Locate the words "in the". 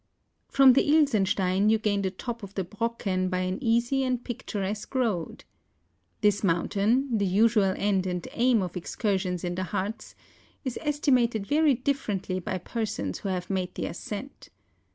9.43-9.65